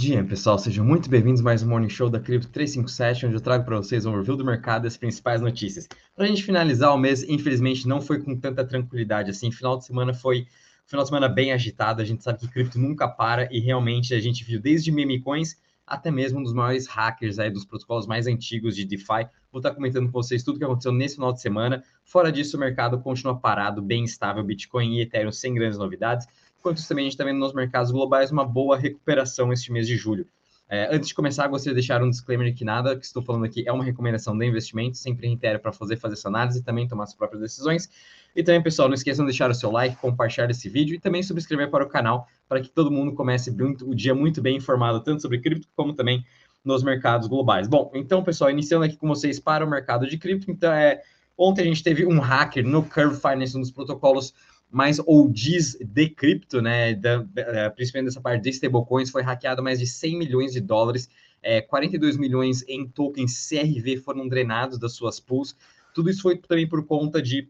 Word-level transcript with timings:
dia, 0.00 0.24
pessoal. 0.24 0.58
Sejam 0.58 0.82
muito 0.82 1.10
bem-vindos 1.10 1.42
mais 1.42 1.62
um 1.62 1.68
Morning 1.68 1.90
Show 1.90 2.08
da 2.08 2.18
Cripto 2.18 2.48
357, 2.48 3.26
onde 3.26 3.34
eu 3.34 3.40
trago 3.40 3.66
para 3.66 3.76
vocês 3.76 4.06
um 4.06 4.16
review 4.16 4.34
do 4.34 4.42
mercado 4.42 4.86
e 4.86 4.88
as 4.88 4.96
principais 4.96 5.42
notícias. 5.42 5.86
Para 6.16 6.24
a 6.24 6.26
gente 6.26 6.42
finalizar 6.42 6.94
o 6.94 6.96
mês, 6.96 7.22
infelizmente 7.24 7.86
não 7.86 8.00
foi 8.00 8.18
com 8.18 8.34
tanta 8.34 8.64
tranquilidade 8.64 9.28
assim. 9.30 9.52
Final 9.52 9.76
de 9.76 9.84
semana 9.84 10.14
foi 10.14 10.46
final 10.86 11.04
de 11.04 11.10
semana 11.10 11.28
bem 11.28 11.52
agitado. 11.52 12.00
A 12.00 12.04
gente 12.06 12.24
sabe 12.24 12.38
que 12.38 12.48
cripto 12.48 12.78
nunca 12.78 13.06
para 13.06 13.46
e 13.52 13.60
realmente 13.60 14.14
a 14.14 14.20
gente 14.20 14.42
viu 14.42 14.58
desde 14.58 14.90
meme 14.90 15.20
coins 15.20 15.58
até 15.86 16.10
mesmo 16.10 16.40
um 16.40 16.42
dos 16.42 16.54
maiores 16.54 16.86
hackers 16.86 17.38
aí 17.38 17.50
dos 17.50 17.66
protocolos 17.66 18.06
mais 18.06 18.26
antigos 18.26 18.74
de 18.74 18.86
DeFi. 18.86 19.28
Vou 19.52 19.58
estar 19.58 19.74
comentando 19.74 20.06
com 20.06 20.12
vocês 20.12 20.42
tudo 20.42 20.58
que 20.58 20.64
aconteceu 20.64 20.92
nesse 20.92 21.16
final 21.16 21.32
de 21.32 21.42
semana. 21.42 21.84
Fora 22.04 22.32
disso, 22.32 22.56
o 22.56 22.60
mercado 22.60 22.98
continua 23.00 23.38
parado, 23.38 23.82
bem 23.82 24.04
estável, 24.04 24.42
Bitcoin 24.42 24.96
e 24.96 25.02
Ethereum 25.02 25.30
sem 25.30 25.52
grandes 25.52 25.78
novidades. 25.78 26.26
Enquanto 26.60 26.76
isso, 26.76 26.88
também 26.88 27.04
a 27.04 27.06
gente 27.06 27.14
está 27.14 27.24
vendo 27.24 27.38
nos 27.38 27.54
mercados 27.54 27.90
globais 27.90 28.30
uma 28.30 28.44
boa 28.44 28.76
recuperação 28.76 29.50
este 29.50 29.72
mês 29.72 29.86
de 29.86 29.96
julho. 29.96 30.26
É, 30.68 30.94
antes 30.94 31.08
de 31.08 31.14
começar, 31.14 31.48
gostaria 31.48 31.74
de 31.74 31.80
deixar 31.80 32.00
um 32.00 32.08
disclaimer 32.08 32.54
que 32.54 32.64
nada 32.64 32.94
que 32.96 33.04
estou 33.04 33.22
falando 33.22 33.44
aqui 33.44 33.64
é 33.66 33.72
uma 33.72 33.82
recomendação 33.82 34.38
de 34.38 34.46
investimento, 34.46 34.96
sempre 34.96 35.26
reitero 35.26 35.58
para 35.58 35.72
fazer, 35.72 35.96
fazer 35.96 36.14
essa 36.14 36.28
análise 36.28 36.60
e 36.60 36.62
também 36.62 36.86
tomar 36.86 37.04
as 37.04 37.14
próprias 37.14 37.42
decisões. 37.42 37.88
E 38.36 38.42
também, 38.44 38.62
pessoal, 38.62 38.88
não 38.88 38.94
esqueçam 38.94 39.24
de 39.24 39.32
deixar 39.32 39.50
o 39.50 39.54
seu 39.54 39.72
like, 39.72 39.96
compartilhar 39.96 40.48
esse 40.48 40.68
vídeo 40.68 40.94
e 40.94 41.00
também 41.00 41.22
subscrever 41.22 41.70
para 41.70 41.84
o 41.84 41.88
canal 41.88 42.28
para 42.46 42.60
que 42.60 42.68
todo 42.68 42.90
mundo 42.90 43.14
comece 43.14 43.50
o 43.50 43.94
dia 43.94 44.14
muito 44.14 44.40
bem 44.40 44.58
informado, 44.58 45.00
tanto 45.00 45.22
sobre 45.22 45.40
cripto 45.40 45.66
como 45.74 45.92
também 45.92 46.24
nos 46.64 46.84
mercados 46.84 47.26
globais. 47.26 47.66
Bom, 47.66 47.90
então, 47.94 48.22
pessoal, 48.22 48.50
iniciando 48.50 48.84
aqui 48.84 48.96
com 48.96 49.08
vocês 49.08 49.40
para 49.40 49.64
o 49.64 49.68
mercado 49.68 50.06
de 50.06 50.16
cripto. 50.18 50.50
Então, 50.50 50.70
é, 50.72 51.00
ontem 51.36 51.62
a 51.62 51.64
gente 51.64 51.82
teve 51.82 52.06
um 52.06 52.20
hacker 52.20 52.64
no 52.64 52.84
Curve 52.84 53.18
Finance, 53.20 53.56
um 53.56 53.60
dos 53.60 53.72
protocolos 53.72 54.34
mais 54.70 55.00
OGs 55.00 55.76
de 55.80 56.08
cripto, 56.08 56.62
né, 56.62 56.94
da, 56.94 57.26
é, 57.36 57.68
principalmente 57.70 58.06
dessa 58.06 58.20
parte 58.20 58.42
de 58.42 58.50
stablecoins, 58.50 59.10
foi 59.10 59.22
hackeado 59.22 59.62
mais 59.62 59.78
de 59.78 59.86
100 59.86 60.16
milhões 60.16 60.52
de 60.52 60.60
dólares, 60.60 61.08
é, 61.42 61.60
42 61.60 62.16
milhões 62.16 62.62
em 62.68 62.86
tokens 62.86 63.48
CRV 63.48 63.96
foram 63.98 64.28
drenados 64.28 64.78
das 64.78 64.92
suas 64.92 65.18
pools. 65.18 65.56
Tudo 65.94 66.10
isso 66.10 66.22
foi 66.22 66.36
também 66.36 66.68
por 66.68 66.86
conta 66.86 67.20
de 67.20 67.48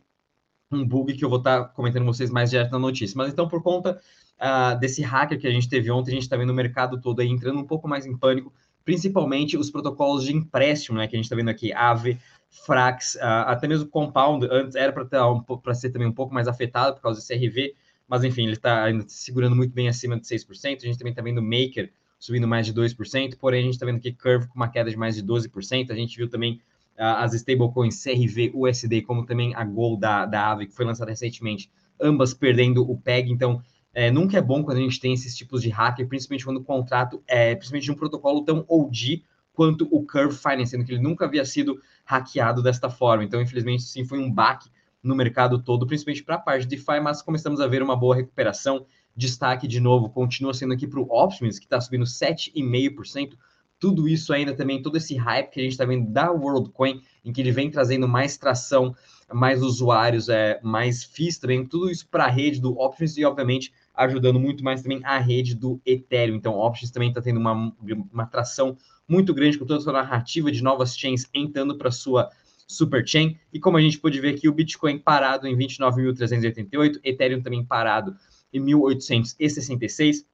um 0.73 0.87
bug 0.87 1.15
que 1.15 1.25
eu 1.25 1.29
vou 1.29 1.39
estar 1.39 1.65
comentando 1.71 2.05
com 2.05 2.13
vocês 2.13 2.31
mais 2.31 2.51
direto 2.51 2.71
na 2.71 2.79
notícia. 2.79 3.17
Mas 3.17 3.33
então, 3.33 3.49
por 3.49 3.63
conta 3.63 4.01
uh, 4.39 4.79
desse 4.79 5.03
hacker 5.03 5.39
que 5.39 5.47
a 5.47 5.51
gente 5.51 5.69
teve 5.69 5.91
ontem, 5.91 6.13
a 6.13 6.15
gente 6.15 6.23
está 6.23 6.37
vendo 6.37 6.51
o 6.51 6.55
mercado 6.55 7.01
todo 7.01 7.21
aí 7.21 7.29
entrando 7.29 7.59
um 7.59 7.67
pouco 7.67 7.89
mais 7.89 8.07
em 8.07 8.17
pânico, 8.17 8.53
principalmente 8.85 9.57
os 9.57 9.71
protocolos 9.71 10.25
de 10.25 10.35
empréstimo, 10.35 10.99
né, 10.99 11.07
que 11.07 11.15
a 11.15 11.19
gente 11.19 11.27
está 11.27 11.37
vendo 11.37 11.51
aqui, 11.51 11.73
AVE, 11.73 12.19
Frax, 12.51 13.15
uh, 13.15 13.47
até 13.47 13.69
mesmo 13.69 13.89
Compound, 13.89 14.47
antes 14.51 14.75
era 14.75 14.93
para 14.93 15.33
um, 15.33 15.45
ser 15.75 15.91
também 15.91 16.09
um 16.09 16.13
pouco 16.13 16.35
mais 16.35 16.49
afetado 16.49 16.97
por 16.97 17.03
causa 17.03 17.21
do 17.21 17.27
CRV, 17.27 17.75
mas 18.09 18.25
enfim, 18.25 18.43
ele 18.43 18.55
está 18.55 18.85
ainda 18.85 19.05
segurando 19.07 19.55
muito 19.55 19.73
bem 19.73 19.89
acima 19.89 20.19
de 20.19 20.27
6%. 20.27 20.79
A 20.79 20.87
gente 20.87 20.99
também 20.99 21.13
está 21.13 21.23
vendo 21.23 21.41
Maker 21.41 21.93
subindo 22.19 22.47
mais 22.47 22.67
de 22.67 22.75
2%, 22.75 23.37
porém 23.39 23.61
a 23.61 23.63
gente 23.63 23.75
está 23.75 23.87
vendo 23.87 23.97
aqui 23.97 24.13
Curve 24.13 24.49
com 24.49 24.57
uma 24.57 24.69
queda 24.69 24.91
de 24.91 24.97
mais 24.97 25.15
de 25.15 25.23
12%. 25.23 25.91
A 25.91 25.95
gente 25.95 26.17
viu 26.17 26.29
também 26.29 26.61
uh, 26.99 27.17
as 27.19 27.33
stablecoins 27.35 28.03
CRV, 28.03 28.51
USD, 28.53 29.03
como 29.03 29.25
também 29.25 29.55
a 29.55 29.65
Gold 29.65 30.01
da, 30.01 30.27
da 30.27 30.47
Aave, 30.47 30.67
que 30.67 30.75
foi 30.75 30.85
lançada 30.85 31.11
recentemente, 31.11 31.71
ambas 32.01 32.35
perdendo 32.35 32.83
o 32.89 32.99
PEG. 32.99 33.31
Então, 33.31 33.63
é, 33.93 34.11
nunca 34.11 34.39
é 34.39 34.41
bom 34.41 34.63
quando 34.63 34.79
a 34.79 34.81
gente 34.81 35.01
tem 35.01 35.13
esses 35.13 35.37
tipos 35.37 35.63
de 35.63 35.69
hacker, 35.69 36.07
principalmente 36.07 36.45
quando 36.45 36.59
o 36.59 36.65
contrato 36.65 37.23
é 37.27 37.55
principalmente 37.55 37.85
de 37.85 37.93
um 37.93 37.97
protocolo 37.97 38.45
tão 38.45 38.65
OG 38.69 39.25
quanto 39.53 39.89
o 39.91 40.07
Curve 40.07 40.37
Finance, 40.37 40.71
sendo 40.71 40.85
que 40.85 40.93
ele 40.93 41.03
nunca 41.03 41.25
havia 41.25 41.45
sido 41.45 41.81
hackeado 42.05 42.63
desta 42.63 42.89
forma. 42.89 43.25
Então, 43.25 43.41
infelizmente, 43.43 43.83
sim, 43.83 44.05
foi 44.05 44.19
um 44.19 44.33
baque 44.33 44.71
no 45.03 45.15
mercado 45.15 45.63
todo, 45.63 45.87
principalmente 45.87 46.23
para 46.23 46.37
a 46.37 46.39
parte 46.39 46.63
de 46.67 46.77
DeFi, 46.77 47.01
mas 47.03 47.23
começamos 47.23 47.61
a 47.61 47.67
ver 47.67 47.83
uma 47.83 47.97
boa 47.97 48.15
recuperação. 48.15 48.87
Destaque 49.17 49.67
de 49.67 49.81
novo, 49.81 50.09
continua 50.09 50.55
sendo 50.55 50.73
aqui 50.73 50.87
para 50.87 51.01
o 51.01 51.09
Optimus, 51.11 51.59
que 51.59 51.67
está 51.67 51.81
subindo 51.81 52.05
7,5%. 52.05 53.33
Tudo 53.79 54.07
isso 54.07 54.33
ainda 54.33 54.55
também, 54.55 54.83
todo 54.83 54.97
esse 54.97 55.17
hype 55.17 55.51
que 55.51 55.61
a 55.61 55.63
gente 55.63 55.73
está 55.73 55.85
vendo 55.85 56.11
da 56.11 56.31
WorldCoin, 56.31 57.01
em 57.25 57.33
que 57.33 57.41
ele 57.41 57.51
vem 57.51 57.71
trazendo 57.71 58.07
mais 58.07 58.37
tração, 58.37 58.95
mais 59.33 59.63
usuários, 59.63 60.29
é, 60.29 60.61
mais 60.63 61.05
FIIs 61.05 61.39
também, 61.39 61.65
tudo 61.65 61.91
isso 61.91 62.07
para 62.09 62.25
a 62.25 62.31
rede 62.31 62.61
do 62.61 62.79
Optimus 62.79 63.17
e, 63.17 63.25
obviamente, 63.25 63.73
ajudando 63.95 64.41
muito 64.41 64.65
mais 64.65 64.83
também 64.83 65.01
a 65.05 65.19
rede 65.19 65.55
do 65.55 65.81
Ethereum. 65.85 66.37
Então, 66.37 66.55
o 66.55 66.67
Optimus 66.67 66.91
também 66.91 67.09
está 67.09 67.21
tendo 67.21 67.39
uma, 67.39 67.73
uma 68.13 68.27
tração 68.27 68.77
muito 69.09 69.35
grande 69.35 69.59
com 69.59 69.67
toda 69.67 69.81
essa 69.81 69.93
narrativa 69.93 70.51
de 70.53 70.63
novas 70.63 70.97
chains 70.97 71.27
entrando 71.35 71.77
para 71.77 71.91
sua 71.91 72.31
super 72.67 73.07
chain. 73.07 73.37
E 73.53 73.59
como 73.59 73.77
a 73.77 73.81
gente 73.81 73.99
pode 73.99 74.21
ver 74.21 74.35
aqui, 74.35 74.49
o 74.49 74.53
Bitcoin 74.53 74.99
parado 74.99 75.47
em 75.47 75.57
29.388, 75.57 77.01
Ethereum 77.03 77.43
também 77.43 77.65
parado 77.65 78.17
em 78.53 78.61
1.866. 78.61 80.25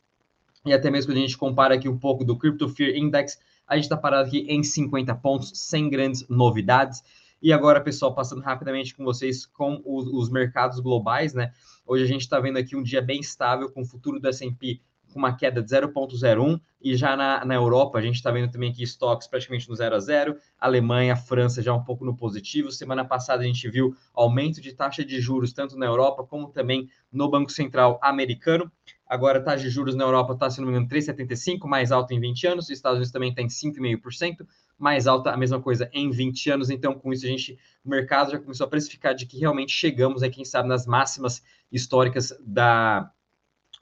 E 0.66 0.72
até 0.72 0.90
mesmo 0.90 1.10
quando 1.10 1.18
a 1.18 1.22
gente 1.22 1.38
compara 1.38 1.74
aqui 1.74 1.88
um 1.88 1.98
pouco 1.98 2.24
do 2.24 2.36
Crypto 2.36 2.68
Fear 2.68 2.96
Index, 2.96 3.38
a 3.66 3.76
gente 3.76 3.84
está 3.84 3.96
parado 3.96 4.28
aqui 4.28 4.46
em 4.48 4.62
50 4.62 5.14
pontos, 5.16 5.52
sem 5.54 5.88
grandes 5.88 6.26
novidades. 6.28 7.02
E 7.40 7.52
agora, 7.52 7.80
pessoal, 7.80 8.14
passando 8.14 8.40
rapidamente 8.40 8.94
com 8.94 9.04
vocês 9.04 9.44
com 9.44 9.82
os, 9.84 10.06
os 10.06 10.30
mercados 10.30 10.80
globais, 10.80 11.34
né? 11.34 11.52
Hoje 11.86 12.02
a 12.02 12.06
gente 12.06 12.22
está 12.22 12.40
vendo 12.40 12.58
aqui 12.58 12.74
um 12.74 12.82
dia 12.82 13.02
bem 13.02 13.20
estável, 13.20 13.70
com 13.70 13.82
o 13.82 13.86
futuro 13.86 14.18
do 14.18 14.28
S&P 14.28 14.80
com 15.16 15.20
uma 15.20 15.34
queda 15.34 15.62
de 15.62 15.70
0,01, 15.70 16.60
e 16.78 16.94
já 16.94 17.16
na, 17.16 17.42
na 17.42 17.54
Europa, 17.54 17.98
a 17.98 18.02
gente 18.02 18.16
está 18.16 18.30
vendo 18.30 18.50
também 18.50 18.70
aqui 18.70 18.82
estoques 18.82 19.26
praticamente 19.26 19.66
no 19.66 19.74
0 19.74 19.96
a 19.96 19.98
0, 19.98 20.36
Alemanha, 20.60 21.16
França 21.16 21.62
já 21.62 21.72
um 21.72 21.82
pouco 21.82 22.04
no 22.04 22.14
positivo. 22.14 22.70
Semana 22.70 23.02
passada 23.02 23.42
a 23.42 23.46
gente 23.46 23.68
viu 23.70 23.96
aumento 24.12 24.60
de 24.60 24.74
taxa 24.74 25.02
de 25.02 25.18
juros 25.18 25.54
tanto 25.54 25.76
na 25.78 25.86
Europa 25.86 26.22
como 26.22 26.48
também 26.48 26.88
no 27.10 27.30
Banco 27.30 27.50
Central 27.50 27.98
americano. 28.02 28.70
Agora 29.06 29.38
a 29.38 29.42
taxa 29.42 29.64
de 29.64 29.70
juros 29.70 29.94
na 29.94 30.04
Europa 30.04 30.34
está, 30.34 30.50
se 30.50 30.60
não 30.60 30.66
me 30.66 30.72
engano, 30.72 30.88
3,75, 30.88 31.66
mais 31.66 31.90
alta 31.90 32.12
em 32.12 32.20
20 32.20 32.46
anos, 32.48 32.64
os 32.66 32.70
Estados 32.70 32.98
Unidos 32.98 33.12
também 33.12 33.30
está 33.30 33.40
em 33.40 33.46
5,5%, 33.46 34.46
mais 34.78 35.06
alta 35.06 35.30
a 35.30 35.36
mesma 35.36 35.60
coisa 35.60 35.88
em 35.92 36.10
20 36.10 36.50
anos. 36.50 36.70
Então, 36.70 36.94
com 36.94 37.12
isso, 37.12 37.24
a 37.24 37.28
gente, 37.28 37.58
o 37.84 37.88
mercado 37.88 38.32
já 38.32 38.38
começou 38.38 38.66
a 38.66 38.70
precificar 38.70 39.14
de 39.14 39.26
que 39.26 39.38
realmente 39.38 39.72
chegamos, 39.72 40.22
aí, 40.22 40.30
quem 40.30 40.44
sabe, 40.44 40.68
nas 40.68 40.86
máximas 40.86 41.42
históricas 41.70 42.32
da, 42.40 43.10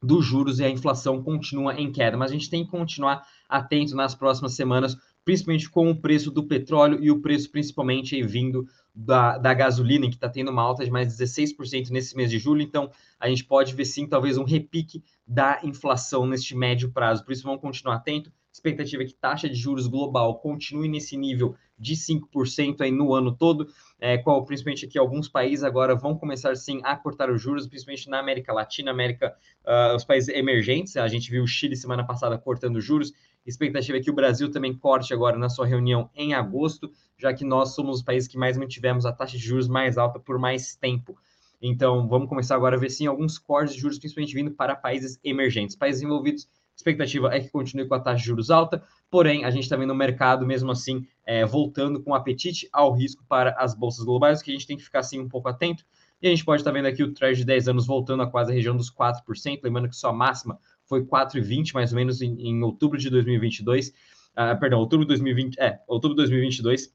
dos 0.02 0.24
juros 0.24 0.60
e 0.60 0.64
a 0.64 0.70
inflação 0.70 1.22
continua 1.22 1.74
em 1.74 1.90
queda, 1.90 2.16
mas 2.16 2.30
a 2.30 2.34
gente 2.34 2.50
tem 2.50 2.64
que 2.64 2.70
continuar 2.70 3.26
atento 3.48 3.96
nas 3.96 4.14
próximas 4.14 4.54
semanas, 4.54 4.96
principalmente 5.24 5.68
com 5.68 5.90
o 5.90 5.96
preço 5.96 6.30
do 6.30 6.44
petróleo 6.44 6.98
e 7.02 7.10
o 7.10 7.20
preço 7.20 7.50
principalmente 7.50 8.22
vindo 8.22 8.66
da, 8.94 9.38
da 9.38 9.54
gasolina, 9.54 10.08
que 10.08 10.14
está 10.14 10.28
tendo 10.28 10.50
uma 10.50 10.62
alta 10.62 10.84
de 10.84 10.90
mais 10.90 11.08
16% 11.18 11.90
nesse 11.90 12.16
mês 12.16 12.30
de 12.30 12.38
julho, 12.38 12.62
então 12.62 12.90
a 13.18 13.28
gente 13.28 13.44
pode 13.44 13.74
ver 13.74 13.84
sim 13.84 14.06
talvez 14.06 14.36
um 14.36 14.44
repique 14.44 15.02
da 15.26 15.60
inflação 15.64 16.26
neste 16.26 16.54
médio 16.54 16.92
prazo, 16.92 17.24
por 17.24 17.32
isso 17.32 17.42
vamos 17.42 17.60
continuar 17.60 17.96
atento, 17.96 18.30
expectativa 18.54 19.02
é 19.02 19.06
que 19.06 19.14
taxa 19.14 19.48
de 19.48 19.56
juros 19.56 19.88
global 19.88 20.38
continue 20.38 20.88
nesse 20.88 21.16
nível 21.16 21.56
de 21.76 21.96
5% 21.96 22.82
aí 22.82 22.92
no 22.92 23.12
ano 23.12 23.36
todo, 23.36 23.66
é, 23.98 24.16
qual 24.16 24.44
principalmente 24.44 24.86
aqui 24.86 24.96
alguns 24.96 25.28
países 25.28 25.64
agora 25.64 25.96
vão 25.96 26.16
começar 26.16 26.54
sim 26.54 26.80
a 26.84 26.96
cortar 26.96 27.30
os 27.30 27.42
juros, 27.42 27.66
principalmente 27.66 28.08
na 28.08 28.20
América 28.20 28.52
Latina, 28.52 28.92
América, 28.92 29.34
uh, 29.64 29.96
os 29.96 30.04
países 30.04 30.28
emergentes. 30.28 30.96
A 30.96 31.08
gente 31.08 31.32
viu 31.32 31.42
o 31.42 31.48
Chile 31.48 31.74
semana 31.74 32.06
passada 32.06 32.38
cortando 32.38 32.80
juros. 32.80 33.12
Expectativa 33.44 33.98
é 33.98 34.00
que 34.00 34.10
o 34.10 34.14
Brasil 34.14 34.48
também 34.48 34.72
corte 34.72 35.12
agora 35.12 35.36
na 35.36 35.48
sua 35.48 35.66
reunião 35.66 36.08
em 36.14 36.32
agosto, 36.32 36.92
já 37.18 37.34
que 37.34 37.44
nós 37.44 37.74
somos 37.74 37.96
os 37.98 38.02
países 38.04 38.28
que 38.28 38.38
mais 38.38 38.56
mantivemos 38.56 39.04
a 39.04 39.12
taxa 39.12 39.36
de 39.36 39.42
juros 39.42 39.66
mais 39.66 39.98
alta 39.98 40.20
por 40.20 40.38
mais 40.38 40.76
tempo. 40.76 41.18
Então, 41.60 42.06
vamos 42.06 42.28
começar 42.28 42.54
agora 42.54 42.76
a 42.76 42.78
ver 42.78 42.90
sim 42.90 43.06
alguns 43.06 43.36
cortes 43.36 43.74
de 43.74 43.80
juros, 43.80 43.98
principalmente 43.98 44.34
vindo 44.34 44.52
para 44.52 44.76
países 44.76 45.18
emergentes. 45.24 45.74
Países 45.74 46.02
envolvidos 46.02 46.46
expectativa 46.76 47.34
é 47.34 47.40
que 47.40 47.48
continue 47.48 47.86
com 47.86 47.94
a 47.94 48.00
taxa 48.00 48.18
de 48.18 48.24
juros 48.24 48.50
alta, 48.50 48.82
porém, 49.10 49.44
a 49.44 49.50
gente 49.50 49.64
está 49.64 49.76
vendo 49.76 49.90
o 49.90 49.94
mercado, 49.94 50.46
mesmo 50.46 50.70
assim, 50.70 51.06
é, 51.24 51.44
voltando 51.44 52.02
com 52.02 52.14
apetite 52.14 52.68
ao 52.72 52.92
risco 52.92 53.24
para 53.28 53.54
as 53.58 53.74
bolsas 53.74 54.04
globais, 54.04 54.42
que 54.42 54.50
a 54.50 54.54
gente 54.54 54.66
tem 54.66 54.76
que 54.76 54.82
ficar, 54.82 55.00
assim, 55.00 55.20
um 55.20 55.28
pouco 55.28 55.48
atento. 55.48 55.84
E 56.20 56.26
a 56.26 56.30
gente 56.30 56.44
pode 56.44 56.62
estar 56.62 56.70
tá 56.70 56.74
vendo 56.74 56.86
aqui 56.86 57.02
o 57.02 57.12
trade 57.12 57.38
de 57.38 57.44
10 57.44 57.68
anos 57.68 57.86
voltando 57.86 58.22
a 58.22 58.26
quase 58.26 58.50
a 58.50 58.54
região 58.54 58.76
dos 58.76 58.90
4%, 58.90 59.60
lembrando 59.62 59.88
que 59.88 59.96
sua 59.96 60.12
máxima 60.12 60.58
foi 60.86 61.04
4,20 61.04 61.74
mais 61.74 61.92
ou 61.92 61.96
menos 61.96 62.20
em, 62.22 62.34
em, 62.40 62.62
outubro 62.62 62.98
de 62.98 63.10
2022, 63.10 63.88
uh, 63.88 63.92
ah, 64.36 64.56
perdão, 64.56 64.80
outubro 64.80 65.04
de 65.04 65.08
2020, 65.08 65.58
é, 65.58 65.80
outubro 65.86 66.16
de 66.16 66.22
2022. 66.22 66.92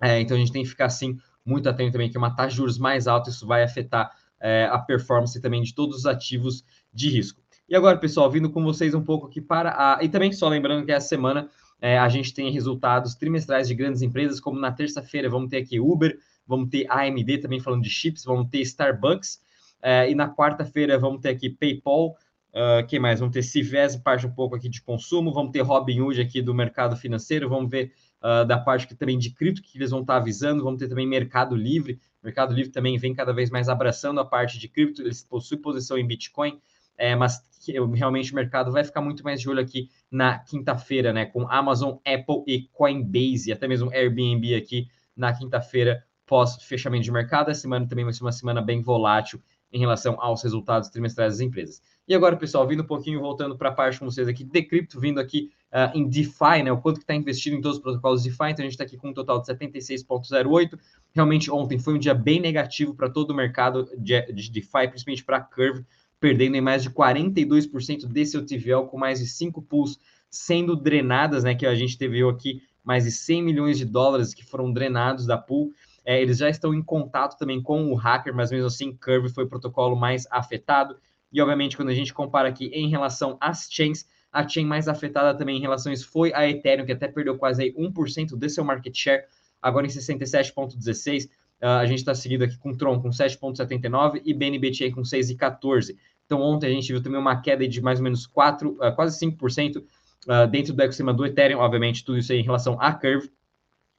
É, 0.00 0.20
então 0.20 0.36
a 0.36 0.40
gente 0.40 0.52
tem 0.52 0.62
que 0.62 0.68
ficar, 0.68 0.86
assim, 0.86 1.18
muito 1.44 1.68
atento 1.68 1.92
também 1.92 2.10
que 2.10 2.18
uma 2.18 2.34
taxa 2.34 2.50
de 2.50 2.56
juros 2.56 2.78
mais 2.78 3.06
alta, 3.06 3.30
isso 3.30 3.46
vai 3.46 3.62
afetar 3.62 4.10
é, 4.40 4.66
a 4.70 4.78
performance 4.78 5.40
também 5.40 5.62
de 5.62 5.74
todos 5.74 5.98
os 5.98 6.06
ativos 6.06 6.64
de 6.92 7.08
risco. 7.08 7.42
E 7.66 7.74
agora, 7.74 7.96
pessoal, 7.96 8.30
vindo 8.30 8.50
com 8.50 8.62
vocês 8.62 8.94
um 8.94 9.02
pouco 9.02 9.26
aqui 9.26 9.40
para 9.40 9.70
a. 9.70 10.04
E 10.04 10.08
também 10.08 10.30
só 10.32 10.48
lembrando 10.48 10.84
que 10.84 10.92
essa 10.92 11.08
semana 11.08 11.48
é, 11.80 11.98
a 11.98 12.08
gente 12.10 12.34
tem 12.34 12.50
resultados 12.50 13.14
trimestrais 13.14 13.66
de 13.66 13.74
grandes 13.74 14.02
empresas, 14.02 14.38
como 14.38 14.60
na 14.60 14.70
terça-feira 14.70 15.30
vamos 15.30 15.48
ter 15.48 15.58
aqui 15.58 15.80
Uber, 15.80 16.18
vamos 16.46 16.68
ter 16.68 16.86
AMD 16.90 17.38
também 17.38 17.60
falando 17.60 17.82
de 17.82 17.88
chips, 17.88 18.22
vamos 18.24 18.50
ter 18.50 18.60
Starbucks, 18.60 19.40
é, 19.82 20.10
e 20.10 20.14
na 20.14 20.28
quarta-feira 20.28 20.98
vamos 20.98 21.22
ter 21.22 21.30
aqui 21.30 21.48
PayPal, 21.48 22.10
uh, 22.54 22.86
quem 22.86 22.98
mais? 22.98 23.20
Vamos 23.20 23.32
ter 23.32 23.42
Civés, 23.42 23.96
parte 23.96 24.26
um 24.26 24.32
pouco 24.32 24.54
aqui 24.54 24.68
de 24.68 24.82
consumo, 24.82 25.32
vamos 25.32 25.50
ter 25.50 25.62
Robinhood 25.62 26.20
aqui 26.20 26.42
do 26.42 26.54
mercado 26.54 26.96
financeiro, 26.96 27.48
vamos 27.48 27.70
ver 27.70 27.92
uh, 28.22 28.46
da 28.46 28.58
parte 28.58 28.86
que 28.86 28.94
também 28.94 29.18
de 29.18 29.30
cripto 29.30 29.62
que 29.62 29.78
eles 29.78 29.90
vão 29.90 30.02
estar 30.02 30.16
avisando, 30.16 30.62
vamos 30.62 30.78
ter 30.78 30.88
também 30.88 31.06
Mercado 31.06 31.56
Livre, 31.56 31.98
Mercado 32.22 32.54
Livre 32.54 32.70
também 32.70 32.98
vem 32.98 33.14
cada 33.14 33.32
vez 33.32 33.50
mais 33.50 33.70
abraçando 33.70 34.20
a 34.20 34.24
parte 34.24 34.58
de 34.58 34.68
cripto, 34.68 35.00
eles 35.00 35.22
possuem 35.22 35.60
posição 35.60 35.96
em 35.96 36.06
Bitcoin, 36.06 36.60
é, 36.96 37.14
mas 37.14 37.42
realmente 37.94 38.32
o 38.32 38.34
mercado 38.34 38.70
vai 38.70 38.84
ficar 38.84 39.00
muito 39.00 39.24
mais 39.24 39.40
de 39.40 39.48
olho 39.48 39.60
aqui 39.60 39.88
na 40.10 40.38
quinta-feira, 40.38 41.12
né? 41.12 41.26
Com 41.26 41.48
Amazon, 41.48 41.96
Apple 42.04 42.44
e 42.46 42.68
Coinbase, 42.72 43.52
até 43.52 43.66
mesmo 43.66 43.90
Airbnb 43.90 44.54
aqui 44.54 44.88
na 45.16 45.32
quinta-feira, 45.32 46.04
pós 46.26 46.62
fechamento 46.62 47.04
de 47.04 47.12
mercado. 47.12 47.50
A 47.50 47.54
semana 47.54 47.86
também 47.86 48.04
vai 48.04 48.12
ser 48.12 48.22
uma 48.22 48.32
semana 48.32 48.60
bem 48.60 48.82
volátil 48.82 49.40
em 49.72 49.78
relação 49.78 50.16
aos 50.20 50.42
resultados 50.42 50.88
trimestrais 50.88 51.34
das 51.34 51.40
empresas. 51.40 51.82
E 52.06 52.14
agora, 52.14 52.36
pessoal, 52.36 52.66
vindo 52.66 52.82
um 52.82 52.86
pouquinho, 52.86 53.20
voltando 53.20 53.56
para 53.56 53.70
a 53.70 53.72
parte 53.72 53.98
com 53.98 54.04
vocês 54.04 54.28
aqui, 54.28 54.44
de 54.44 54.62
cripto, 54.62 55.00
vindo 55.00 55.18
aqui 55.18 55.50
uh, 55.72 55.96
em 55.98 56.08
DeFi, 56.08 56.62
né? 56.62 56.70
O 56.70 56.78
quanto 56.80 56.98
que 56.98 57.02
está 57.02 57.14
investido 57.14 57.56
em 57.56 57.60
todos 57.60 57.78
os 57.78 57.82
protocolos 57.82 58.22
DeFi. 58.22 58.50
Então, 58.50 58.62
a 58.62 58.68
gente 58.68 58.72
está 58.72 58.84
aqui 58.84 58.96
com 58.96 59.08
um 59.08 59.12
total 59.12 59.40
de 59.40 59.48
76,08. 59.48 60.78
Realmente, 61.12 61.50
ontem 61.50 61.78
foi 61.78 61.94
um 61.94 61.98
dia 61.98 62.14
bem 62.14 62.40
negativo 62.40 62.94
para 62.94 63.10
todo 63.10 63.30
o 63.30 63.34
mercado 63.34 63.90
de, 63.96 64.20
de 64.32 64.50
DeFi, 64.50 64.88
principalmente 64.88 65.24
para 65.24 65.38
a 65.38 65.40
Curve, 65.40 65.84
perdendo 66.24 66.56
em 66.56 66.60
mais 66.62 66.82
de 66.82 66.88
42% 66.88 68.06
desse 68.06 68.40
TVL, 68.40 68.86
com 68.86 68.96
mais 68.96 69.18
de 69.18 69.26
5 69.26 69.60
pools 69.60 70.00
sendo 70.30 70.74
drenadas, 70.74 71.44
né? 71.44 71.54
Que 71.54 71.66
a 71.66 71.74
gente 71.74 71.98
teve 71.98 72.26
aqui 72.26 72.62
mais 72.82 73.04
de 73.04 73.10
100 73.10 73.42
milhões 73.42 73.76
de 73.76 73.84
dólares 73.84 74.32
que 74.32 74.42
foram 74.42 74.72
drenados 74.72 75.26
da 75.26 75.36
pool. 75.36 75.74
É, 76.02 76.22
eles 76.22 76.38
já 76.38 76.48
estão 76.48 76.72
em 76.72 76.82
contato 76.82 77.36
também 77.36 77.62
com 77.62 77.92
o 77.92 77.94
hacker, 77.94 78.34
mas 78.34 78.50
mesmo 78.50 78.68
assim, 78.68 78.96
Curve 78.96 79.28
foi 79.28 79.44
o 79.44 79.46
protocolo 79.46 79.94
mais 79.94 80.26
afetado. 80.30 80.96
E 81.30 81.42
obviamente, 81.42 81.76
quando 81.76 81.90
a 81.90 81.94
gente 81.94 82.14
compara 82.14 82.48
aqui 82.48 82.70
em 82.72 82.88
relação 82.88 83.36
às 83.38 83.68
chains, 83.70 84.06
a 84.32 84.48
chain 84.48 84.64
mais 84.64 84.88
afetada 84.88 85.36
também 85.36 85.62
em 85.62 85.92
isso 85.92 86.08
foi 86.08 86.32
a 86.32 86.48
Ethereum, 86.48 86.86
que 86.86 86.92
até 86.92 87.06
perdeu 87.06 87.36
quase 87.36 87.64
aí 87.64 87.74
1% 87.74 88.34
de 88.34 88.48
seu 88.48 88.64
market 88.64 88.96
share, 88.96 89.24
agora 89.60 89.84
em 89.84 89.90
67,16%. 89.90 91.26
Uh, 91.26 91.66
ah, 91.66 91.78
a 91.78 91.86
gente 91.86 91.98
está 91.98 92.14
seguido 92.14 92.44
aqui 92.44 92.58
com 92.58 92.74
Tron 92.74 93.00
com 93.00 93.10
7,79% 93.10 94.22
e 94.24 94.34
BNBT 94.34 94.90
com 94.90 95.02
6,14%. 95.02 95.94
Então, 96.26 96.40
ontem 96.40 96.66
a 96.66 96.70
gente 96.70 96.92
viu 96.92 97.02
também 97.02 97.20
uma 97.20 97.40
queda 97.40 97.66
de 97.66 97.80
mais 97.80 97.98
ou 97.98 98.04
menos 98.04 98.26
4, 98.26 98.70
uh, 98.70 98.82
ah, 98.82 98.92
quase 98.92 99.18
5% 99.18 99.76
uh, 99.76 99.84
ah, 100.28 100.46
dentro 100.46 100.72
do 100.72 100.80
ecossistema 100.80 101.12
do 101.12 101.24
Ethereum. 101.24 101.58
Obviamente, 101.58 102.04
tudo 102.04 102.18
isso 102.18 102.32
aí 102.32 102.38
em 102.38 102.44
relação 102.44 102.80
à 102.80 102.92
Curve. 102.92 103.30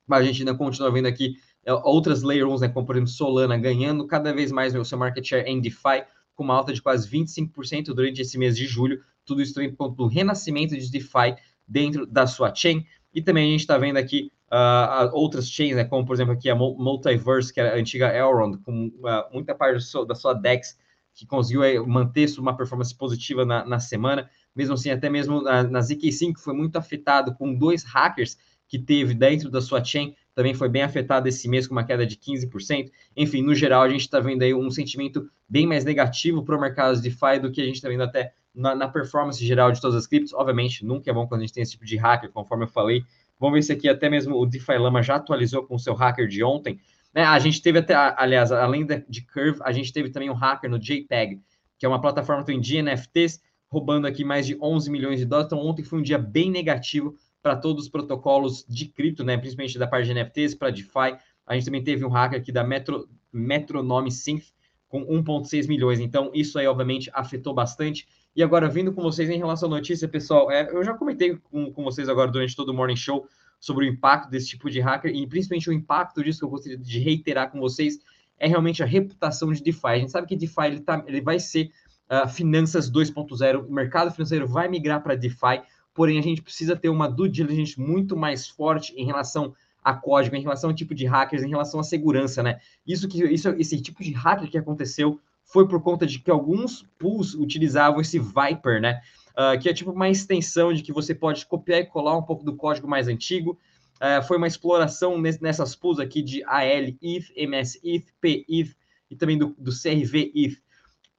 Mas 0.08 0.22
a 0.22 0.24
gente 0.24 0.42
ainda 0.42 0.56
continua 0.56 0.92
vendo 0.92 1.08
aqui 1.08 1.36
uh, 1.68 1.82
outras 1.84 2.24
Layer 2.24 2.48
1, 2.48 2.60
né, 2.60 2.70
como 2.70 2.86
por 2.86 2.96
exemplo 2.96 3.12
Solana, 3.12 3.58
ganhando 3.58 4.06
cada 4.08 4.34
vez 4.34 4.52
mais 4.52 4.76
o 4.76 4.86
seu 4.86 4.98
market 4.98 5.26
share 5.26 5.48
em 5.48 5.60
DeFi, 5.60 6.04
com 6.36 6.44
uma 6.44 6.56
alta 6.56 6.74
de 6.74 6.82
quase 6.82 7.10
25% 7.10 7.86
durante 7.94 8.22
esse 8.22 8.38
mês 8.38 8.56
de 8.56 8.66
julho. 8.66 9.02
Tudo 9.26 9.42
isso 9.42 9.60
em 9.62 9.74
ponto 9.74 9.96
do 9.96 10.08
renascimento 10.08 10.76
de 10.78 10.92
DeFi 10.92 11.36
dentro 11.68 12.06
da 12.06 12.28
sua 12.28 12.54
chain. 12.54 12.86
E 13.14 13.22
também 13.22 13.48
a 13.48 13.52
gente 13.52 13.62
está 13.62 13.78
vendo 13.78 13.98
aqui 13.98 14.32
uh, 14.52 15.10
outras 15.14 15.50
chains, 15.50 15.76
né, 15.76 15.86
como 15.86 16.06
por 16.06 16.14
exemplo 16.14 16.34
aqui 16.34 16.50
a 16.50 16.56
Multiverse, 16.56 17.54
que 17.54 17.60
era 17.60 17.76
a 17.76 17.78
antiga 17.78 18.16
Elrond, 18.16 18.58
com 18.64 18.88
uh, 18.88 19.34
muita 19.34 19.56
parte 19.56 19.86
da 20.08 20.16
sua 20.16 20.34
DEX 20.34 20.78
que 21.16 21.26
conseguiu 21.26 21.64
é, 21.64 21.80
manter 21.80 22.30
uma 22.38 22.56
performance 22.56 22.94
positiva 22.94 23.46
na, 23.46 23.66
na 23.66 23.80
semana. 23.80 24.30
Mesmo 24.56 24.74
assim, 24.74 24.92
até 24.92 25.10
mesmo 25.10 25.42
na, 25.42 25.64
na 25.64 25.80
ZK5 25.80 26.34
foi 26.38 26.54
muito 26.54 26.76
afetado 26.76 27.34
com 27.34 27.56
dois 27.56 27.84
hackers 27.84 28.38
que 28.68 28.78
teve 28.80 29.14
dentro 29.14 29.50
da 29.50 29.62
sua 29.62 29.84
chain, 29.84 30.16
também 30.34 30.54
foi 30.54 30.68
bem 30.68 30.82
afetado 30.82 31.28
esse 31.28 31.48
mês 31.48 31.68
com 31.68 31.74
uma 31.74 31.84
queda 31.84 32.06
de 32.06 32.18
15%. 32.18 32.92
Enfim, 33.16 33.42
no 33.42 33.56
geral, 33.56 33.84
a 33.84 33.90
gente 33.90 34.02
está 34.02 34.20
vendo 34.20 34.42
aí 34.42 34.54
um 34.54 34.70
sentimento 34.70 35.30
bem 35.48 35.66
mais 35.66 35.86
negativo 35.86 36.44
para 36.44 36.58
o 36.58 36.60
mercado 36.60 36.96
de 36.96 37.04
DeFi 37.04 37.40
do 37.42 37.52
que 37.52 37.62
a 37.62 37.66
gente 37.66 37.76
está 37.76 37.88
vendo 37.88 38.04
até 38.04 38.34
na, 38.54 38.76
na, 38.76 38.88
performance 38.88 39.44
geral 39.46 39.72
de 39.72 39.80
todas 39.80 39.96
as 39.96 40.08
criptos. 40.08 40.34
Obviamente, 40.34 40.84
nunca 40.84 41.10
é 41.10 41.14
bom 41.14 41.28
quando 41.28 41.42
a 41.42 41.44
gente 41.46 41.54
tem 41.54 41.64
esse 41.64 41.74
tipo 41.74 41.86
de 41.86 41.96
hacker, 41.96 42.32
conforme 42.32 42.66
eu 42.66 42.68
falei. 42.68 43.04
Vamos 43.40 43.56
ver 43.56 43.62
se 43.62 43.72
aqui 43.72 43.88
até 43.88 44.10
mesmo 44.10 44.36
o 44.36 44.46
DeFi 44.46 44.78
Lama 44.78 45.02
já 45.04 45.16
atualizou 45.16 45.64
com 45.64 45.76
o 45.76 45.80
seu 45.80 45.94
hacker 45.94 46.28
de 46.28 46.44
ontem. 46.44 46.80
Né? 47.16 47.24
A 47.24 47.40
gente 47.40 47.62
teve 47.62 47.80
até, 47.80 47.96
aliás, 47.96 48.52
além 48.52 48.86
de 48.86 49.22
Curve, 49.22 49.60
a 49.64 49.72
gente 49.72 49.94
teve 49.94 50.10
também 50.10 50.30
um 50.30 50.34
hacker 50.34 50.70
no 50.70 50.78
JPEG, 50.78 51.42
que 51.80 51.86
é 51.86 51.90
uma 51.90 52.02
plataforma 52.02 52.44
que 52.44 52.60
de 52.60 52.82
NFTs, 52.82 53.42
roubando 53.70 54.06
aqui 54.06 54.26
mais 54.26 54.46
de 54.46 54.58
11 54.62 54.92
milhões 54.92 55.20
de 55.20 55.26
dólares. 55.26 55.48
Então, 55.48 55.66
ontem 55.66 55.84
foi 55.84 56.00
um 56.00 56.02
dia 56.02 56.18
bem 56.18 56.52
negativo 56.52 57.16
para 57.42 57.56
todos 57.56 57.86
os 57.86 57.90
protocolos 57.90 58.66
de 58.68 58.88
cripto, 58.88 59.24
né? 59.24 59.38
principalmente 59.38 59.80
da 59.80 59.88
parte 59.88 60.08
de 60.08 60.14
NFTs, 60.14 60.56
para 60.56 60.72
DeFi. 60.72 61.18
A 61.48 61.54
gente 61.54 61.66
também 61.66 61.84
teve 61.84 62.04
um 62.04 62.10
hacker 62.10 62.40
aqui 62.40 62.52
da 62.52 62.64
Metro, 62.64 63.08
Metronome 63.32 64.12
Synth 64.12 64.54
com 64.90 65.06
1,6 65.06 65.68
milhões. 65.68 66.00
Então, 66.00 66.32
isso 66.34 66.60
aí, 66.60 66.68
obviamente, 66.68 67.10
afetou 67.14 67.54
bastante. 67.54 68.08
E 68.36 68.44
agora, 68.44 68.68
vindo 68.68 68.92
com 68.92 69.02
vocês 69.02 69.30
em 69.30 69.38
relação 69.38 69.68
à 69.68 69.72
notícia, 69.72 70.08
pessoal, 70.08 70.52
é, 70.52 70.70
eu 70.72 70.84
já 70.84 70.94
comentei 70.94 71.38
com, 71.38 71.72
com 71.72 71.84
vocês 71.84 72.10
agora 72.10 72.30
durante 72.30 72.56
todo 72.56 72.70
o 72.70 72.74
Morning 72.74 72.96
Show 72.96 73.28
sobre 73.66 73.84
o 73.84 73.90
impacto 73.90 74.30
desse 74.30 74.50
tipo 74.50 74.70
de 74.70 74.80
hacker 74.80 75.12
e 75.12 75.26
principalmente 75.26 75.68
o 75.72 75.74
impacto 75.74 76.24
disso 76.24 76.38
que 76.38 76.46
eu 76.46 76.50
gostaria 76.50 76.78
de 76.78 77.00
reiterar 77.00 77.50
com 77.50 77.60
vocês 77.60 77.98
é 78.38 78.48
realmente 78.48 78.84
a 78.84 78.86
reputação 78.86 79.52
de 79.52 79.64
DeFi. 79.64 79.88
A 79.88 79.98
gente 79.98 80.12
sabe 80.12 80.28
que 80.28 80.36
DeFi 80.36 80.66
ele, 80.66 80.80
tá, 80.82 81.04
ele 81.08 81.20
vai 81.20 81.40
ser 81.40 81.72
uh, 82.08 82.30
finanças 82.30 82.92
2.0, 82.92 83.66
o 83.68 83.74
mercado 83.74 84.12
financeiro 84.12 84.48
vai 84.48 84.68
migrar 84.68 85.02
para 85.02 85.16
DeFi, 85.16 85.64
porém 85.96 86.20
a 86.20 86.22
gente 86.22 86.44
precisa 86.44 86.76
ter 86.76 86.90
uma 86.90 87.10
due 87.10 87.28
diligence 87.28 87.80
muito 87.80 88.16
mais 88.16 88.48
forte 88.48 88.94
em 88.96 89.04
relação 89.04 89.52
a 89.84 89.96
código, 89.96 90.36
em 90.36 90.44
relação 90.44 90.70
ao 90.70 90.76
tipo 90.76 90.94
de 90.94 91.08
hackers, 91.08 91.42
em 91.42 91.50
relação 91.50 91.80
à 91.80 91.84
segurança, 91.84 92.44
né? 92.44 92.60
Isso 92.86 93.08
que 93.08 93.24
isso, 93.24 93.50
esse 93.50 93.82
tipo 93.82 94.04
de 94.04 94.12
hacker 94.12 94.48
que 94.48 94.60
aconteceu 94.60 95.20
foi 95.46 95.68
por 95.68 95.82
conta 95.82 96.06
de 96.06 96.20
que 96.20 96.30
alguns 96.30 96.84
pools 97.00 97.34
utilizavam 97.34 98.02
esse 98.02 98.20
Viper, 98.20 98.82
né? 98.82 99.02
uh, 99.36 99.60
que 99.60 99.70
é 99.70 99.74
tipo 99.74 99.92
uma 99.92 100.10
extensão 100.10 100.74
de 100.74 100.82
que 100.82 100.94
você 100.94 101.14
pode 101.14 101.46
copiar 101.46 101.82
e 101.82 101.86
colar 101.86 102.18
um 102.18 102.24
pouco 102.24 102.44
do 102.44 102.56
código 102.56 102.88
mais 102.88 103.08
antigo. 103.08 103.60
Uh, 103.96 104.26
foi 104.26 104.38
uma 104.38 104.48
exploração 104.48 105.20
nessas 105.20 105.76
pools 105.76 106.00
aqui 106.00 106.22
de 106.22 106.44
AL, 106.46 106.96
if, 107.02 107.30
MS, 107.36 107.80
if, 107.84 108.08
P, 108.20 108.46
if 108.48 108.74
e 109.10 109.16
também 109.16 109.38
do, 109.38 109.56
do 109.58 109.72
CRV, 109.72 110.32
if. 110.34 110.58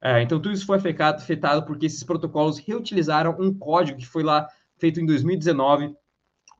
Uh, 0.03 0.19
então, 0.21 0.39
tudo 0.39 0.53
isso 0.53 0.65
foi 0.65 0.77
afetado, 0.77 1.17
afetado 1.17 1.65
porque 1.65 1.85
esses 1.85 2.03
protocolos 2.03 2.59
reutilizaram 2.59 3.35
um 3.39 3.53
código 3.53 3.97
que 3.97 4.05
foi 4.05 4.23
lá 4.23 4.47
feito 4.77 4.99
em 4.99 5.05
2019 5.05 5.95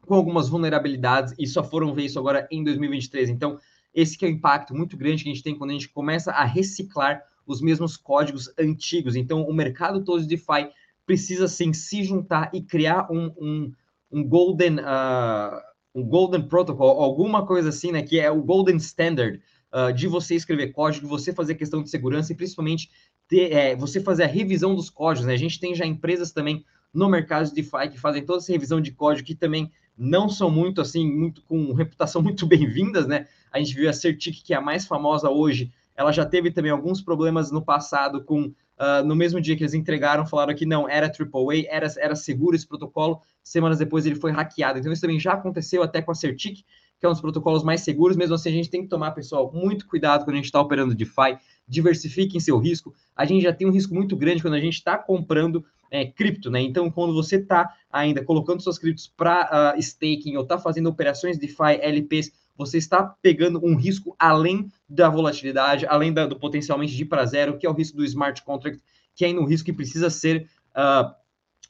com 0.08 0.16
algumas 0.16 0.48
vulnerabilidades 0.48 1.36
e 1.38 1.46
só 1.46 1.64
foram 1.64 1.94
ver 1.94 2.06
isso 2.06 2.18
agora 2.18 2.48
em 2.50 2.64
2023. 2.64 3.30
Então, 3.30 3.60
esse 3.94 4.18
que 4.18 4.25
é 4.25 4.28
o 4.28 4.31
impacto 4.31 4.74
muito 4.74 4.98
grande 4.98 5.24
que 5.24 5.30
a 5.30 5.34
gente 5.34 5.44
tem 5.44 5.56
quando 5.56 5.72
a 5.72 5.74
gente 5.74 5.90
começa 5.90 6.31
a 6.31 6.46
reciclar 6.46 7.22
os 7.47 7.61
mesmos 7.61 7.95
códigos 7.95 8.51
antigos. 8.59 9.15
Então, 9.15 9.44
o 9.44 9.53
mercado 9.53 10.03
todo 10.03 10.21
de 10.21 10.27
DeFi 10.27 10.69
precisa 11.05 11.47
sim 11.47 11.73
se 11.73 12.03
juntar 12.03 12.51
e 12.53 12.61
criar 12.61 13.07
um, 13.09 13.31
um, 13.39 13.73
um 14.11 14.23
golden 14.23 14.79
uh, 14.79 15.61
um 15.95 16.03
golden 16.03 16.44
protocol, 16.44 17.01
alguma 17.01 17.44
coisa 17.45 17.69
assim, 17.69 17.91
né? 17.91 18.03
Que 18.03 18.19
é 18.19 18.29
o 18.29 18.44
golden 18.44 18.75
standard 18.75 19.41
uh, 19.73 19.91
de 19.91 20.07
você 20.07 20.35
escrever 20.35 20.71
código, 20.71 21.07
você 21.07 21.33
fazer 21.33 21.55
questão 21.55 21.81
de 21.81 21.89
segurança 21.89 22.31
e 22.31 22.35
principalmente 22.35 22.91
ter, 23.27 23.51
é, 23.51 23.75
você 23.75 23.99
fazer 23.99 24.23
a 24.23 24.27
revisão 24.27 24.75
dos 24.75 24.91
códigos. 24.91 25.25
Né? 25.25 25.33
A 25.33 25.38
gente 25.38 25.59
tem 25.59 25.73
já 25.73 25.85
empresas 25.85 26.31
também 26.31 26.63
no 26.94 27.09
mercado 27.09 27.47
de 27.47 27.55
DeFi 27.55 27.89
que 27.91 27.99
fazem 27.99 28.23
toda 28.23 28.39
essa 28.39 28.51
revisão 28.51 28.79
de 28.79 28.91
código 28.91 29.25
que 29.25 29.35
também 29.35 29.71
não 29.97 30.30
são 30.30 30.51
muito 30.51 30.80
assim, 30.80 31.09
muito 31.09 31.42
com 31.42 31.73
reputação 31.73 32.21
muito 32.23 32.45
bem-vindas, 32.45 33.07
né? 33.07 33.27
A 33.51 33.59
gente 33.59 33.73
viu 33.73 33.89
a 33.89 33.94
Certic, 33.94 34.44
que 34.44 34.54
é 34.54 34.57
a 34.57 34.61
mais 34.61 34.85
famosa 34.85 35.30
hoje, 35.30 35.71
ela 35.97 36.11
já 36.11 36.25
teve 36.25 36.51
também 36.51 36.71
alguns 36.71 37.01
problemas 37.01 37.51
no 37.51 37.61
passado 37.61 38.23
com 38.23 38.54
Uh, 38.80 39.04
no 39.04 39.16
mesmo 39.16 39.42
dia 39.42 39.56
que 39.56 39.63
eles 39.63 39.73
entregaram, 39.73 40.23
falaram 40.23 40.54
que 40.54 40.63
não, 40.63 40.87
era 40.87 41.07
AAA, 41.07 41.66
era, 41.68 41.87
era 41.97 42.16
seguro 42.16 42.56
esse 42.56 42.68
protocolo. 42.68 43.19
Semanas 43.44 43.80
depois 43.80 44.06
ele 44.06 44.13
foi 44.13 44.31
hackeado. 44.31 44.77
Então, 44.77 44.92
isso 44.92 45.01
também 45.01 45.19
já 45.19 45.33
aconteceu 45.33 45.81
até 45.81 45.99
com 45.99 46.11
a 46.11 46.13
Certic, 46.13 46.59
que 46.99 47.06
é 47.06 47.09
um 47.09 47.11
dos 47.11 47.19
protocolos 47.19 47.63
mais 47.63 47.81
seguros. 47.81 48.16
Mesmo 48.16 48.35
assim, 48.35 48.49
a 48.49 48.51
gente 48.51 48.69
tem 48.69 48.83
que 48.83 48.87
tomar, 48.87 49.11
pessoal, 49.11 49.51
muito 49.51 49.87
cuidado 49.87 50.23
quando 50.23 50.35
a 50.35 50.37
gente 50.37 50.45
está 50.45 50.61
operando 50.61 50.94
DeFi. 50.94 51.39
Diversifiquem 51.68 52.39
seu 52.39 52.59
risco. 52.59 52.94
A 53.16 53.25
gente 53.25 53.42
já 53.42 53.51
tem 53.51 53.68
um 53.68 53.71
risco 53.71 53.95
muito 53.95 54.16
grande 54.16 54.44
quando 54.44 54.54
a 54.54 54.59
gente 54.59 54.75
está 54.75 54.95
comprando 54.95 55.66
é, 55.89 56.06
cripto, 56.06 56.51
né? 56.51 56.61
Então, 56.61 56.92
quando 56.92 57.16
você 57.16 57.37
está 57.37 57.73
ainda 57.92 58.23
colocando 58.23 58.61
suas 58.61 58.77
criptos 58.77 59.07
para 59.07 59.42
uh, 59.45 59.47
ah, 59.51 59.75
staking 59.77 60.35
ou 60.35 60.44
está 60.44 60.59
fazendo 60.59 60.87
operações 60.87 61.39
DeFi, 61.39 61.80
LPs, 61.81 62.31
você 62.57 62.78
está 62.78 63.04
pegando 63.21 63.64
um 63.64 63.76
risco 63.76 64.16
além 64.18 64.71
da 64.90 65.09
volatilidade, 65.09 65.85
além 65.85 66.11
da, 66.11 66.26
do 66.26 66.40
potencialmente 66.40 66.95
de 66.95 67.04
ir 67.04 67.06
para 67.06 67.26
zero, 67.26 67.57
que 67.57 67.66
é 67.66 67.69
o 67.69 67.73
risco 67.73 67.97
do 67.97 68.06
smart 68.06 68.44
contract, 68.44 68.81
que 69.16 69.23
é 69.23 69.28
ainda 69.28 69.42
um 69.42 69.45
risco 69.45 69.66
que 69.66 69.73
precisa 69.73 70.09
ser 70.09 70.49
uh, 70.71 71.14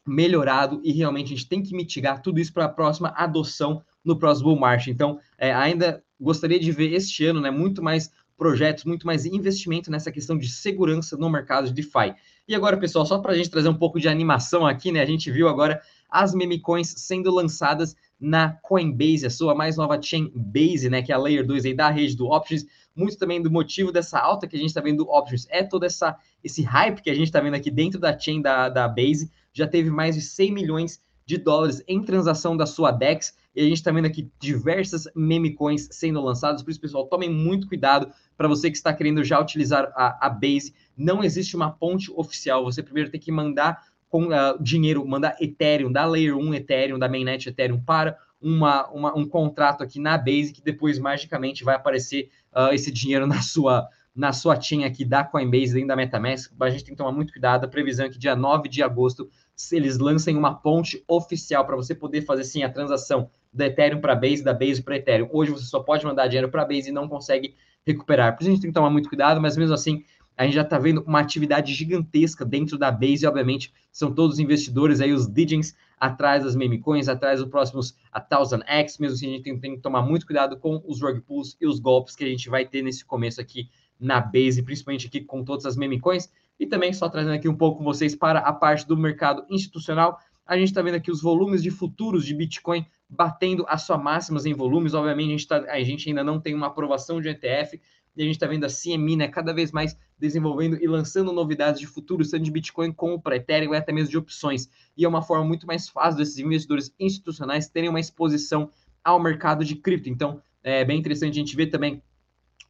melhorado 0.05 0.79
e 0.83 0.91
realmente 0.91 1.33
a 1.33 1.35
gente 1.35 1.47
tem 1.47 1.61
que 1.61 1.75
mitigar 1.75 2.21
tudo 2.21 2.39
isso 2.39 2.53
para 2.53 2.65
a 2.65 2.69
próxima 2.69 3.13
adoção 3.15 3.83
no 4.03 4.17
próximo 4.17 4.49
bull 4.49 4.59
market. 4.59 4.87
Então, 4.87 5.19
é, 5.37 5.53
ainda 5.53 6.01
gostaria 6.19 6.59
de 6.59 6.71
ver 6.71 6.93
este 6.93 7.25
ano 7.25 7.41
né, 7.41 7.51
muito 7.51 7.83
mais 7.83 8.09
projetos, 8.37 8.85
muito 8.85 9.05
mais 9.05 9.25
investimento 9.25 9.89
nessa 9.89 10.11
questão 10.11 10.37
de 10.37 10.47
segurança 10.47 11.17
no 11.17 11.29
mercado 11.29 11.67
de 11.67 11.73
DeFi. 11.73 12.13
E 12.47 12.55
agora, 12.55 12.77
pessoal, 12.77 13.05
só 13.05 13.17
para 13.17 13.33
a 13.33 13.35
gente 13.35 13.49
trazer 13.49 13.67
um 13.67 13.77
pouco 13.77 13.99
de 13.99 14.07
animação 14.07 14.65
aqui, 14.65 14.91
né? 14.91 15.01
A 15.01 15.05
gente 15.05 15.29
viu 15.31 15.49
agora 15.49 15.81
as 16.09 16.33
meme 16.33 16.59
coins 16.59 16.93
sendo 16.97 17.31
lançadas 17.31 17.95
na 18.19 18.53
Coinbase, 18.63 19.25
a 19.25 19.29
sua 19.29 19.53
mais 19.53 19.77
nova 19.77 20.01
chain 20.01 20.31
Base, 20.33 20.89
né, 20.89 21.01
que 21.01 21.11
é 21.11 21.15
a 21.15 21.17
Layer 21.17 21.45
2 21.45 21.65
aí 21.65 21.73
da 21.73 21.89
rede 21.89 22.15
do 22.15 22.27
Options. 22.27 22.65
Muito 22.95 23.17
também 23.17 23.41
do 23.41 23.51
motivo 23.51 23.91
dessa 23.91 24.19
alta 24.19 24.47
que 24.47 24.55
a 24.55 24.59
gente 24.59 24.69
está 24.69 24.81
vendo 24.81 25.03
do 25.03 25.09
Options 25.09 25.45
é 25.49 25.63
todo 25.63 25.85
essa, 25.85 26.17
esse 26.43 26.63
hype 26.63 27.01
que 27.01 27.09
a 27.09 27.13
gente 27.13 27.27
está 27.27 27.39
vendo 27.39 27.53
aqui 27.53 27.69
dentro 27.69 27.99
da 27.99 28.17
chain 28.17 28.41
da, 28.41 28.69
da 28.69 28.87
Base. 28.87 29.31
Já 29.53 29.67
teve 29.67 29.89
mais 29.91 30.15
de 30.15 30.21
100 30.21 30.51
milhões 30.51 31.01
de 31.27 31.37
dólares 31.37 31.83
em 31.87 32.01
transação 32.01 32.55
da 32.55 32.65
sua 32.65 32.89
DEX. 32.89 33.35
E 33.53 33.59
a 33.59 33.63
gente 33.63 33.77
está 33.77 33.91
vendo 33.91 34.05
aqui 34.05 34.31
diversas 34.39 35.07
meme 35.15 35.53
coins 35.53 35.89
sendo 35.91 36.21
lançadas. 36.21 36.63
Por 36.63 36.71
isso, 36.71 36.79
pessoal, 36.79 37.05
tomem 37.07 37.29
muito 37.29 37.67
cuidado 37.67 38.09
para 38.37 38.47
você 38.47 38.71
que 38.71 38.77
está 38.77 38.93
querendo 38.93 39.23
já 39.23 39.39
utilizar 39.39 39.91
a, 39.95 40.27
a 40.27 40.29
Base. 40.29 40.73
Não 40.95 41.23
existe 41.23 41.55
uma 41.55 41.69
ponte 41.69 42.11
oficial. 42.15 42.63
Você 42.63 42.81
primeiro 42.81 43.11
tem 43.11 43.19
que 43.19 43.31
mandar 43.31 43.83
com 44.09 44.27
uh, 44.27 44.61
dinheiro, 44.61 45.05
mandar 45.05 45.35
Ethereum, 45.39 45.91
da 45.91 46.05
Layer 46.05 46.37
1 46.37 46.53
Ethereum, 46.53 46.99
da 46.99 47.09
mainnet 47.09 47.49
Ethereum 47.49 47.79
para 47.79 48.17
uma, 48.41 48.87
uma, 48.89 49.17
um 49.17 49.27
contrato 49.27 49.83
aqui 49.83 49.99
na 49.99 50.17
Base 50.17 50.53
que 50.53 50.61
depois 50.61 50.99
magicamente 50.99 51.63
vai 51.63 51.75
aparecer 51.75 52.29
uh, 52.55 52.73
esse 52.73 52.91
dinheiro 52.91 53.25
na 53.27 53.41
sua 53.41 53.87
na 54.17 54.33
sua 54.33 54.59
chain 54.59 54.83
aqui 54.83 55.05
da 55.05 55.23
Coinbase, 55.23 55.75
dentro 55.75 55.89
da 55.89 55.95
MetaMask. 55.95 56.51
A 56.59 56.69
gente 56.71 56.85
tem 56.85 56.95
que 56.95 56.97
tomar 56.97 57.11
muito 57.11 57.31
cuidado. 57.31 57.65
A 57.65 57.67
previsão 57.67 58.07
é 58.07 58.09
que 58.09 58.17
dia 58.17 58.35
9 58.35 58.67
de 58.67 58.81
agosto 58.81 59.29
eles 59.71 59.99
lancem 59.99 60.35
uma 60.35 60.55
ponte 60.55 61.03
oficial 61.07 61.63
para 61.63 61.75
você 61.75 61.93
poder 61.93 62.23
fazer 62.23 62.43
sim 62.43 62.63
a 62.63 62.69
transação 62.69 63.29
da 63.53 63.67
Ethereum 63.67 64.01
para 64.01 64.15
Base, 64.15 64.43
da 64.43 64.55
Base 64.55 64.81
para 64.81 64.97
Ethereum. 64.97 65.29
Hoje 65.31 65.51
você 65.51 65.65
só 65.65 65.81
pode 65.81 66.03
mandar 66.03 66.25
dinheiro 66.25 66.49
para 66.49 66.65
Base 66.65 66.89
e 66.89 66.91
não 66.91 67.07
consegue 67.07 67.55
recuperar. 67.85 68.35
Por 68.35 68.41
isso 68.41 68.49
a 68.49 68.53
gente 68.53 68.61
tem 68.61 68.71
que 68.71 68.75
tomar 68.75 68.89
muito 68.89 69.07
cuidado, 69.07 69.39
mas 69.39 69.55
mesmo 69.55 69.75
assim 69.75 70.03
a 70.37 70.45
gente 70.45 70.53
já 70.53 70.61
está 70.61 70.77
vendo 70.77 71.03
uma 71.07 71.19
atividade 71.19 71.73
gigantesca 71.73 72.45
dentro 72.45 72.77
da 72.77 72.91
Base, 72.91 73.25
e 73.25 73.27
obviamente 73.27 73.73
são 73.91 74.13
todos 74.13 74.37
investidores 74.37 75.01
aí, 75.01 75.11
os 75.11 75.27
Digins, 75.27 75.75
atrás 75.99 76.43
das 76.43 76.55
meme 76.55 76.77
coins, 76.77 77.09
atrás 77.09 77.39
dos 77.39 77.49
próximos 77.49 77.97
a 78.11 78.21
1000X, 78.21 78.99
mesmo 78.99 79.15
assim 79.15 79.27
a 79.27 79.31
gente 79.31 79.43
tem, 79.43 79.59
tem, 79.59 79.75
que 79.75 79.81
tomar 79.81 80.03
muito 80.03 80.27
cuidado 80.27 80.55
com 80.57 80.81
os 80.85 81.01
rug 81.01 81.21
pulls 81.21 81.57
e 81.59 81.65
os 81.65 81.79
golpes 81.79 82.15
que 82.15 82.23
a 82.23 82.27
gente 82.27 82.49
vai 82.49 82.67
ter 82.67 82.83
nesse 82.83 83.03
começo 83.03 83.41
aqui 83.41 83.67
na 83.99 84.21
Base, 84.21 84.61
principalmente 84.61 85.07
aqui 85.07 85.21
com 85.21 85.43
todas 85.43 85.65
as 85.65 85.75
meme 85.75 85.99
coins, 85.99 86.31
e 86.59 86.67
também 86.67 86.93
só 86.93 87.09
trazendo 87.09 87.33
aqui 87.33 87.49
um 87.49 87.55
pouco 87.55 87.83
vocês 87.83 88.15
para 88.15 88.39
a 88.39 88.53
parte 88.53 88.87
do 88.87 88.95
mercado 88.95 89.43
institucional, 89.49 90.19
a 90.45 90.55
gente 90.55 90.69
está 90.69 90.81
vendo 90.81 90.95
aqui 90.95 91.11
os 91.11 91.21
volumes 91.21 91.61
de 91.61 91.71
futuros 91.71 92.23
de 92.23 92.33
Bitcoin 92.33 92.85
batendo 93.09 93.65
as 93.67 93.83
suas 93.83 94.01
máximas 94.01 94.45
em 94.45 94.53
volumes, 94.53 94.93
obviamente 94.93 95.27
a 95.27 95.31
gente, 95.31 95.47
tá, 95.47 95.57
a 95.69 95.83
gente 95.83 96.09
ainda 96.09 96.23
não 96.23 96.39
tem 96.39 96.53
uma 96.53 96.67
aprovação 96.67 97.21
de 97.21 97.29
ETF, 97.29 97.81
e 98.17 98.21
a 98.21 98.25
gente 98.25 98.35
está 98.35 98.47
vendo 98.47 98.65
a 98.65 98.67
CME 98.67 99.15
né, 99.15 99.27
cada 99.27 99.53
vez 99.53 99.71
mais 99.71 99.95
desenvolvendo 100.17 100.81
e 100.81 100.87
lançando 100.87 101.31
novidades 101.31 101.79
de 101.79 101.85
futuros, 101.85 102.31
tanto 102.31 102.43
de 102.43 102.51
Bitcoin 102.51 102.91
como 102.91 103.21
para 103.21 103.35
Ethereum 103.35 103.73
e 103.73 103.77
até 103.77 103.93
mesmo 103.93 104.09
de 104.09 104.17
opções. 104.17 104.67
E 104.97 105.05
é 105.05 105.07
uma 105.07 105.21
forma 105.21 105.45
muito 105.45 105.67
mais 105.67 105.87
fácil 105.87 106.17
desses 106.17 106.39
investidores 106.39 106.91
institucionais 106.99 107.69
terem 107.69 107.89
uma 107.89 107.99
exposição 107.99 108.71
ao 109.03 109.21
mercado 109.21 109.63
de 109.63 109.75
cripto. 109.75 110.09
Então, 110.09 110.41
é 110.63 110.83
bem 110.83 110.97
interessante 110.99 111.33
a 111.33 111.41
gente 111.41 111.55
ver 111.55 111.67
também 111.67 112.01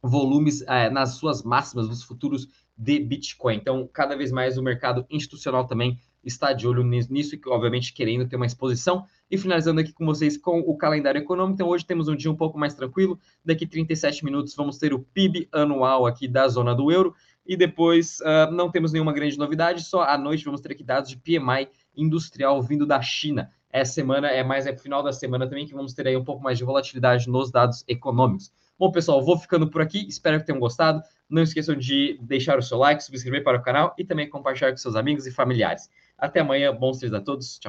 volumes 0.02 0.62
é, 0.62 0.90
nas 0.90 1.14
suas 1.14 1.42
máximas 1.42 1.88
dos 1.88 2.02
futuros 2.02 2.46
de 2.76 3.00
Bitcoin. 3.00 3.56
Então, 3.56 3.88
cada 3.92 4.16
vez 4.16 4.30
mais 4.30 4.58
o 4.58 4.62
mercado 4.62 5.06
institucional 5.10 5.66
também 5.66 5.98
está 6.24 6.52
de 6.52 6.66
olho 6.66 6.82
nisso 6.82 7.34
e, 7.34 7.40
obviamente, 7.46 7.92
querendo 7.92 8.28
ter 8.28 8.36
uma 8.36 8.46
exposição. 8.46 9.04
E 9.30 9.36
finalizando 9.36 9.80
aqui 9.80 9.92
com 9.92 10.06
vocês 10.06 10.36
com 10.36 10.60
o 10.60 10.76
calendário 10.76 11.20
econômico. 11.20 11.54
Então, 11.54 11.68
hoje 11.68 11.84
temos 11.84 12.08
um 12.08 12.16
dia 12.16 12.30
um 12.30 12.36
pouco 12.36 12.58
mais 12.58 12.74
tranquilo. 12.74 13.18
Daqui 13.44 13.66
37 13.66 14.24
minutos 14.24 14.54
vamos 14.54 14.78
ter 14.78 14.94
o 14.94 15.00
PIB 15.00 15.48
anual 15.52 16.06
aqui 16.06 16.26
da 16.26 16.48
zona 16.48 16.74
do 16.74 16.90
euro. 16.90 17.14
E 17.46 17.56
depois 17.56 18.18
uh, 18.20 18.52
não 18.52 18.70
temos 18.70 18.92
nenhuma 18.92 19.12
grande 19.12 19.38
novidade, 19.38 19.82
só 19.82 20.02
à 20.02 20.18
noite 20.18 20.44
vamos 20.44 20.60
ter 20.60 20.72
aqui 20.72 20.84
dados 20.84 21.08
de 21.08 21.16
PMI 21.16 21.68
industrial 21.96 22.62
vindo 22.62 22.86
da 22.86 23.00
China. 23.00 23.50
Essa 23.70 23.92
semana 23.92 24.28
é 24.28 24.42
mais 24.42 24.66
é 24.66 24.76
final 24.76 25.02
da 25.02 25.12
semana 25.12 25.46
também 25.46 25.66
que 25.66 25.74
vamos 25.74 25.94
ter 25.94 26.06
aí 26.06 26.16
um 26.16 26.24
pouco 26.24 26.42
mais 26.42 26.58
de 26.58 26.64
volatilidade 26.64 27.28
nos 27.28 27.50
dados 27.50 27.84
econômicos. 27.88 28.52
Bom, 28.78 28.92
pessoal, 28.92 29.22
vou 29.24 29.36
ficando 29.36 29.68
por 29.68 29.80
aqui. 29.80 30.06
Espero 30.06 30.38
que 30.38 30.46
tenham 30.46 30.60
gostado. 30.60 31.02
Não 31.28 31.42
esqueçam 31.42 31.74
de 31.74 32.18
deixar 32.22 32.58
o 32.58 32.62
seu 32.62 32.78
like, 32.78 33.02
subscrever 33.02 33.42
para 33.42 33.58
o 33.58 33.62
canal 33.62 33.94
e 33.98 34.04
também 34.04 34.28
compartilhar 34.28 34.70
com 34.70 34.76
seus 34.76 34.94
amigos 34.94 35.26
e 35.26 35.32
familiares. 35.32 35.90
Até 36.18 36.40
amanhã. 36.40 36.74
Bons 36.74 36.98
dias 36.98 37.12
a 37.14 37.20
todos. 37.20 37.58
Tchau. 37.58 37.66